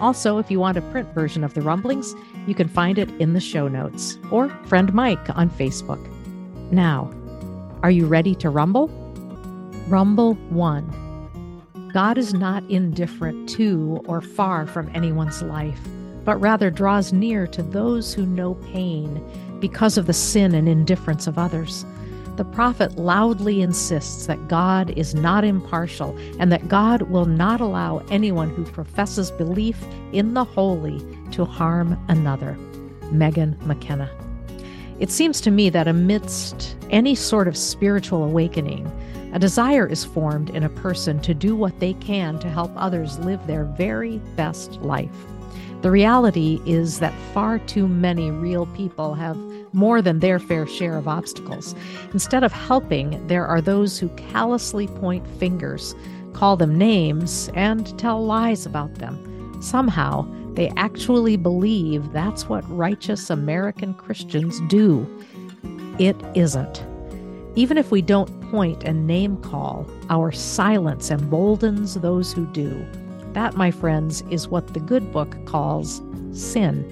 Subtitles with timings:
[0.00, 2.14] Also, if you want a print version of the rumblings,
[2.46, 6.00] you can find it in the show notes or friend Mike on Facebook.
[6.72, 7.10] Now,
[7.82, 8.88] are you ready to rumble?
[9.88, 11.90] Rumble 1.
[11.92, 15.78] God is not indifferent to or far from anyone's life,
[16.24, 19.22] but rather draws near to those who know pain
[19.60, 21.84] because of the sin and indifference of others
[22.36, 27.98] the prophet loudly insists that God is not impartial and that God will not allow
[28.10, 29.80] anyone who professes belief
[30.12, 32.56] in the holy to harm another.
[33.12, 34.10] Megan McKenna.
[34.98, 38.90] It seems to me that amidst any sort of spiritual awakening,
[39.32, 43.18] a desire is formed in a person to do what they can to help others
[43.18, 45.10] live their very best life.
[45.84, 49.36] The reality is that far too many real people have
[49.74, 51.74] more than their fair share of obstacles.
[52.14, 55.94] Instead of helping, there are those who callously point fingers,
[56.32, 59.60] call them names, and tell lies about them.
[59.60, 65.06] Somehow, they actually believe that's what righteous American Christians do.
[65.98, 66.82] It isn't.
[67.56, 72.86] Even if we don't point and name call, our silence emboldens those who do.
[73.34, 76.00] That, my friends, is what the good book calls
[76.32, 76.90] sin,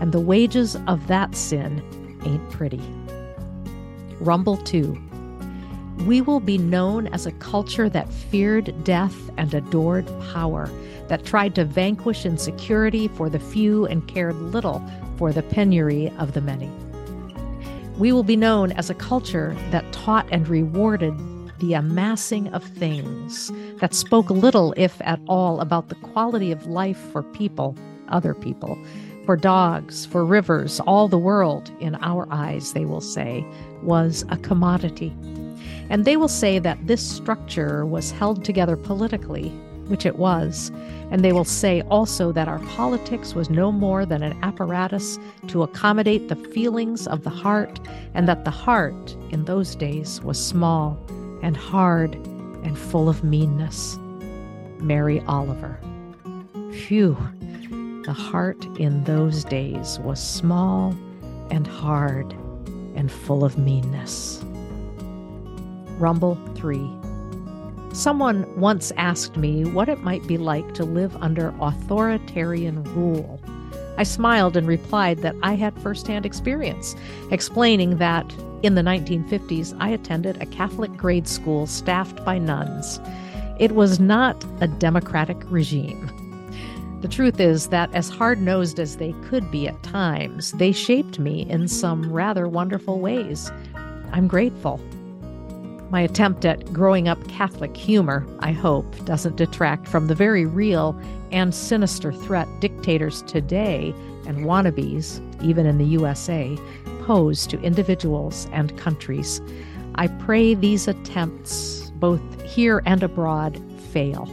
[0.00, 1.82] and the wages of that sin
[2.24, 2.80] ain't pretty.
[4.18, 5.00] Rumble 2.
[6.06, 10.70] We will be known as a culture that feared death and adored power,
[11.08, 14.82] that tried to vanquish insecurity for the few and cared little
[15.18, 16.70] for the penury of the many.
[17.98, 21.14] We will be known as a culture that taught and rewarded
[21.62, 26.98] the amassing of things, that spoke little, if at all, about the quality of life
[27.12, 27.76] for people,
[28.08, 28.76] other people,
[29.24, 33.46] for dogs, for rivers, all the world, in our eyes, they will say,
[33.80, 35.14] was a commodity.
[35.88, 39.50] And they will say that this structure was held together politically,
[39.86, 40.72] which it was.
[41.12, 45.62] And they will say also that our politics was no more than an apparatus to
[45.62, 47.78] accommodate the feelings of the heart,
[48.14, 50.98] and that the heart in those days was small
[51.42, 52.14] and hard
[52.64, 53.98] and full of meanness.
[54.78, 55.78] Mary Oliver.
[56.72, 57.16] Phew,
[58.04, 60.96] the heart in those days was small
[61.50, 62.32] and hard
[62.94, 64.42] and full of meanness.
[65.98, 66.78] Rumble 3.
[67.92, 73.38] Someone once asked me what it might be like to live under authoritarian rule.
[73.96, 76.96] I smiled and replied that I had firsthand experience,
[77.30, 78.32] explaining that
[78.62, 83.00] in the 1950s I attended a Catholic grade school staffed by nuns.
[83.58, 86.10] It was not a democratic regime.
[87.02, 91.18] The truth is that, as hard nosed as they could be at times, they shaped
[91.18, 93.50] me in some rather wonderful ways.
[94.12, 94.80] I'm grateful.
[95.92, 100.98] My attempt at growing up Catholic humor, I hope, doesn't detract from the very real
[101.32, 103.94] and sinister threat dictators today
[104.26, 106.56] and wannabes, even in the USA,
[107.02, 109.42] pose to individuals and countries.
[109.96, 113.60] I pray these attempts, both here and abroad,
[113.90, 114.26] fail.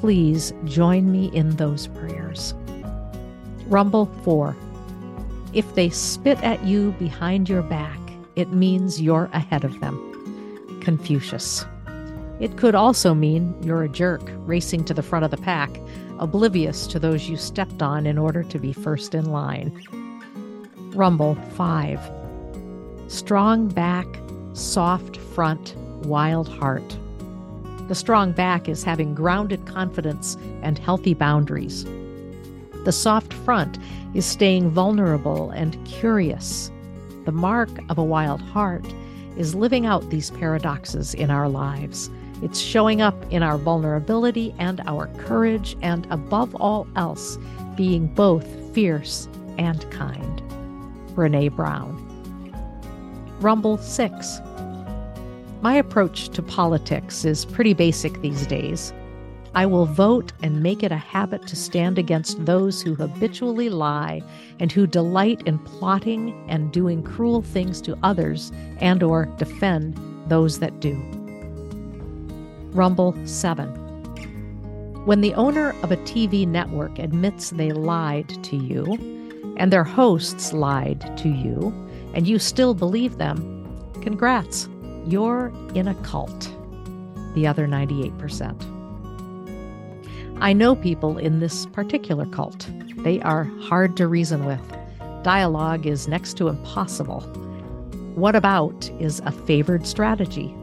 [0.00, 2.54] Please join me in those prayers.
[3.66, 4.56] Rumble 4.
[5.52, 8.00] If they spit at you behind your back,
[8.34, 10.15] it means you're ahead of them.
[10.86, 11.66] Confucius.
[12.38, 15.80] It could also mean you're a jerk racing to the front of the pack,
[16.20, 19.76] oblivious to those you stepped on in order to be first in line.
[20.94, 21.98] Rumble 5.
[23.08, 24.06] Strong back,
[24.52, 25.74] soft front,
[26.04, 26.96] wild heart.
[27.88, 31.84] The strong back is having grounded confidence and healthy boundaries.
[32.84, 33.76] The soft front
[34.14, 36.70] is staying vulnerable and curious.
[37.24, 38.86] The mark of a wild heart
[39.36, 42.10] is living out these paradoxes in our lives.
[42.42, 47.38] It's showing up in our vulnerability and our courage, and above all else,
[47.76, 49.28] being both fierce
[49.58, 50.42] and kind.
[51.14, 52.02] Brene Brown.
[53.40, 54.40] Rumble 6.
[55.62, 58.92] My approach to politics is pretty basic these days.
[59.56, 64.20] I will vote and make it a habit to stand against those who habitually lie
[64.60, 69.98] and who delight in plotting and doing cruel things to others and or defend
[70.28, 70.92] those that do.
[72.72, 73.66] Rumble 7.
[75.06, 78.84] When the owner of a TV network admits they lied to you
[79.56, 81.72] and their hosts lied to you
[82.12, 83.64] and you still believe them,
[84.02, 84.68] congrats,
[85.06, 86.52] you're in a cult.
[87.34, 88.75] The other 98%.
[90.38, 92.68] I know people in this particular cult.
[92.98, 94.60] They are hard to reason with.
[95.22, 97.20] Dialogue is next to impossible.
[98.16, 100.54] What about is a favored strategy.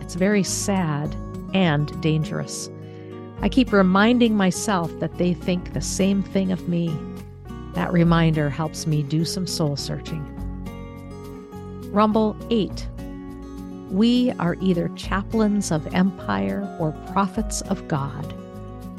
[0.00, 1.14] It's very sad
[1.52, 2.70] and dangerous.
[3.42, 6.96] I keep reminding myself that they think the same thing of me.
[7.74, 10.24] That reminder helps me do some soul searching.
[11.92, 12.88] Rumble 8.
[13.90, 18.34] We are either chaplains of empire or prophets of God.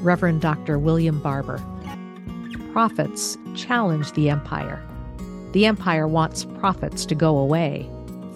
[0.03, 0.77] Reverend Dr.
[0.77, 1.63] William Barber.
[2.73, 4.85] Prophets challenge the empire.
[5.53, 7.89] The empire wants prophets to go away,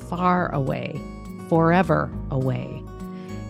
[0.10, 1.02] far away,
[1.50, 2.82] forever away.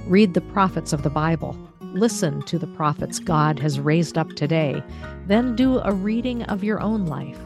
[0.08, 1.56] Read the prophets of the Bible.
[1.82, 4.82] Listen to the prophets God has raised up today.
[5.28, 7.40] Then do a reading of your own life.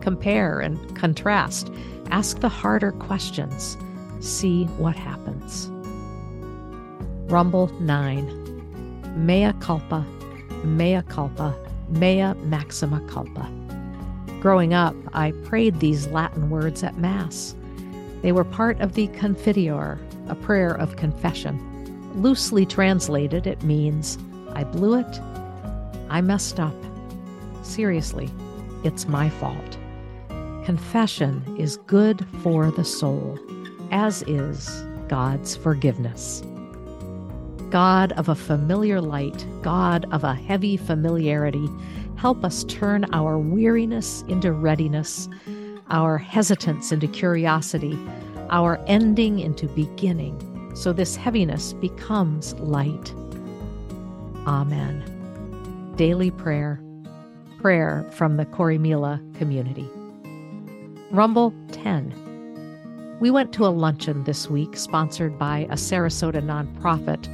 [0.00, 1.70] Compare and contrast.
[2.10, 3.76] Ask the harder questions.
[4.20, 5.68] See what happens.
[7.30, 8.43] Rumble 9
[9.14, 10.04] mea culpa,
[10.64, 11.54] mea culpa,
[11.88, 13.50] mea maxima culpa.
[14.40, 17.54] Growing up, I prayed these Latin words at Mass.
[18.22, 21.58] They were part of the Confiteor, a prayer of confession.
[22.14, 24.18] Loosely translated, it means,
[24.52, 25.20] I blew it,
[26.10, 26.74] I messed up.
[27.62, 28.30] Seriously,
[28.82, 29.78] it's my fault.
[30.64, 33.38] Confession is good for the soul,
[33.90, 36.42] as is God's forgiveness.
[37.74, 41.68] God of a familiar light, God of a heavy familiarity,
[42.14, 45.28] help us turn our weariness into readiness,
[45.90, 47.98] our hesitance into curiosity,
[48.50, 53.12] our ending into beginning, so this heaviness becomes light.
[54.46, 55.02] Amen.
[55.96, 56.80] Daily prayer,
[57.60, 59.90] prayer from the Corrymeela community.
[61.10, 63.16] Rumble 10.
[63.18, 67.28] We went to a luncheon this week sponsored by a Sarasota nonprofit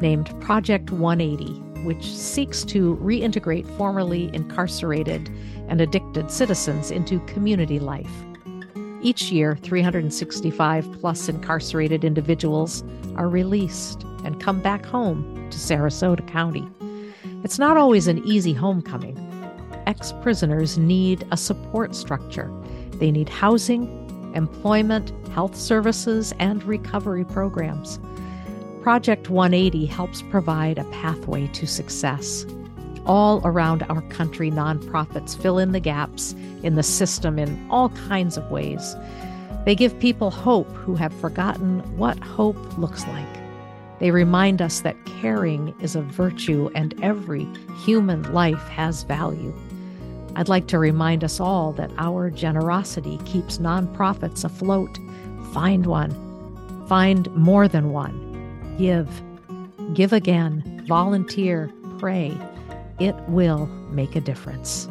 [0.00, 1.52] named Project 180,
[1.84, 5.30] which seeks to reintegrate formerly incarcerated
[5.68, 8.24] and addicted citizens into community life.
[9.02, 12.82] Each year, 365 plus incarcerated individuals
[13.16, 16.66] are released and come back home to Sarasota County.
[17.44, 19.18] It's not always an easy homecoming.
[19.86, 22.50] Ex prisoners need a support structure.
[22.92, 23.86] They need housing,
[24.34, 27.98] employment, health services, and recovery programs.
[28.84, 32.44] Project 180 helps provide a pathway to success.
[33.06, 38.36] All around our country, nonprofits fill in the gaps in the system in all kinds
[38.36, 38.94] of ways.
[39.64, 43.38] They give people hope who have forgotten what hope looks like.
[44.00, 47.48] They remind us that caring is a virtue and every
[47.86, 49.54] human life has value.
[50.36, 54.98] I'd like to remind us all that our generosity keeps nonprofits afloat.
[55.54, 58.33] Find one, find more than one.
[58.78, 59.08] Give.
[59.94, 60.84] Give again.
[60.88, 61.70] Volunteer.
[61.98, 62.36] Pray.
[62.98, 64.88] It will make a difference.